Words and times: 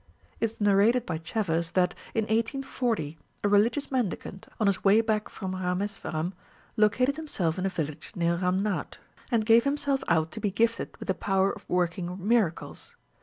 It 0.39 0.45
is 0.45 0.59
narrated 0.59 1.05
by 1.05 1.19
Chevers 1.19 1.69
that, 1.73 1.93
in 2.15 2.23
1840, 2.23 3.19
a 3.43 3.47
religious 3.47 3.91
mendicant, 3.91 4.47
on 4.59 4.65
his 4.65 4.83
way 4.83 4.99
back 5.01 5.29
from 5.29 5.53
Ramesvaram, 5.53 6.33
located 6.75 7.17
himself 7.17 7.59
in 7.59 7.67
a 7.67 7.69
village 7.69 8.11
near 8.15 8.35
Ramnad, 8.39 8.97
and 9.29 9.45
gave 9.45 9.63
himself 9.63 10.03
out 10.07 10.31
to 10.31 10.39
be 10.39 10.49
gifted 10.49 10.97
with 10.97 11.07
the 11.07 11.13
power 11.13 11.51
of 11.51 11.69
working 11.69 12.17
miracles. 12.19 12.95